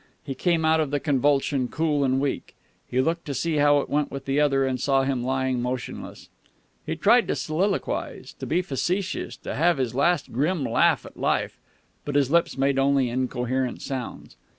[0.23, 2.55] He came out of the convulsion cool and weak.
[2.87, 6.27] He looked to see how it went with the other, and saw him lying motionless.
[6.83, 11.59] He tried to soliloquize, to be facetious, to have his last grim laugh at life,
[12.03, 14.35] but his lips made only incoherent sounds.